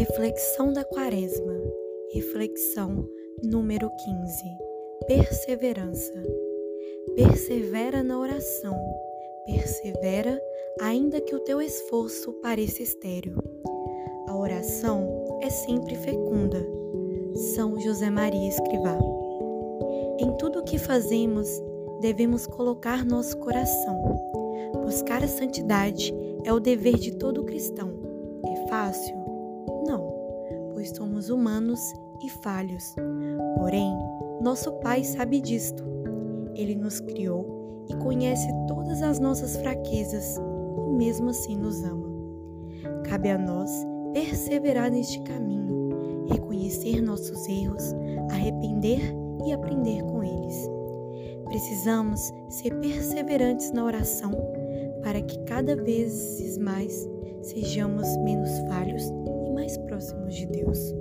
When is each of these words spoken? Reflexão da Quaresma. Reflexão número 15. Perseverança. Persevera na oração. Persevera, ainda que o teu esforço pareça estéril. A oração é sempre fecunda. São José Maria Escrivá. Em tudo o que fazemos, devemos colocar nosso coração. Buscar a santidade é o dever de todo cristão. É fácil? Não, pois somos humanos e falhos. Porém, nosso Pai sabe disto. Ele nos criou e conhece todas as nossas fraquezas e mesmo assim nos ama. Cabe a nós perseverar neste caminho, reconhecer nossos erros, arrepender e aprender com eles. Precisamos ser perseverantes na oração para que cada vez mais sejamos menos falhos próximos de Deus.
Reflexão 0.00 0.72
da 0.72 0.82
Quaresma. 0.82 1.52
Reflexão 2.14 3.06
número 3.44 3.90
15. 3.90 4.44
Perseverança. 5.06 6.14
Persevera 7.14 8.02
na 8.02 8.18
oração. 8.18 8.74
Persevera, 9.44 10.40
ainda 10.80 11.20
que 11.20 11.34
o 11.34 11.40
teu 11.40 11.60
esforço 11.60 12.32
pareça 12.40 12.82
estéril. 12.82 13.34
A 14.26 14.38
oração 14.38 15.38
é 15.42 15.50
sempre 15.50 15.94
fecunda. 15.96 16.66
São 17.54 17.78
José 17.78 18.08
Maria 18.08 18.48
Escrivá. 18.48 18.98
Em 20.18 20.34
tudo 20.38 20.60
o 20.60 20.64
que 20.64 20.78
fazemos, 20.78 21.46
devemos 22.00 22.46
colocar 22.46 23.04
nosso 23.04 23.36
coração. 23.36 24.02
Buscar 24.82 25.22
a 25.22 25.28
santidade 25.28 26.14
é 26.46 26.50
o 26.54 26.58
dever 26.58 26.94
de 26.94 27.12
todo 27.18 27.44
cristão. 27.44 27.92
É 28.46 28.66
fácil? 28.66 29.19
Não, 29.86 30.12
pois 30.72 30.90
somos 30.90 31.30
humanos 31.30 31.80
e 32.22 32.28
falhos. 32.28 32.94
Porém, 33.56 33.92
nosso 34.40 34.72
Pai 34.80 35.04
sabe 35.04 35.40
disto. 35.40 35.84
Ele 36.54 36.74
nos 36.74 37.00
criou 37.00 37.84
e 37.88 37.94
conhece 37.94 38.48
todas 38.66 39.02
as 39.02 39.18
nossas 39.18 39.56
fraquezas 39.56 40.36
e 40.86 40.92
mesmo 40.92 41.30
assim 41.30 41.56
nos 41.56 41.82
ama. 41.84 42.08
Cabe 43.04 43.30
a 43.30 43.38
nós 43.38 43.70
perseverar 44.12 44.90
neste 44.90 45.20
caminho, 45.22 46.26
reconhecer 46.28 47.00
nossos 47.00 47.48
erros, 47.48 47.94
arrepender 48.30 49.00
e 49.44 49.52
aprender 49.52 50.02
com 50.04 50.22
eles. 50.22 50.68
Precisamos 51.44 52.32
ser 52.48 52.74
perseverantes 52.80 53.72
na 53.72 53.84
oração 53.84 54.32
para 55.02 55.20
que 55.20 55.38
cada 55.44 55.74
vez 55.76 56.56
mais 56.58 57.08
sejamos 57.42 58.16
menos 58.18 58.50
falhos 58.68 59.02
próximos 59.90 60.36
de 60.36 60.46
Deus. 60.46 60.99